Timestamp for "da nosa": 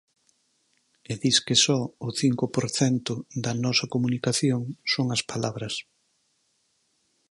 3.43-3.85